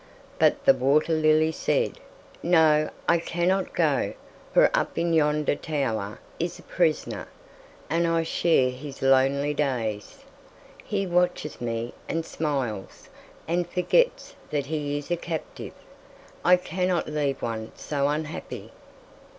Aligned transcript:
But 0.39 0.65
the 0.65 0.73
water 0.73 1.13
lily 1.13 1.51
said, 1.51 1.99
"No, 2.41 2.89
I 3.07 3.19
cannot 3.19 3.75
go, 3.75 4.13
for 4.51 4.71
up 4.73 4.97
in 4.97 5.13
yonder 5.13 5.53
tower 5.55 6.17
is 6.39 6.57
a 6.57 6.63
prisoner, 6.63 7.27
and 7.87 8.07
I 8.07 8.23
cheer 8.23 8.71
his 8.71 9.03
lonely 9.03 9.53
days. 9.53 10.23
He 10.83 11.05
watches 11.05 11.61
me 11.61 11.93
and 12.09 12.25
smiles, 12.25 13.09
and 13.47 13.69
forgets 13.69 14.33
that 14.49 14.65
he 14.65 14.97
is 14.97 15.11
a 15.11 15.17
captive. 15.17 15.73
I 16.43 16.55
cannot 16.57 17.07
leave 17.07 17.39
one 17.43 17.71
so 17.75 18.07
unhappy." 18.07 18.71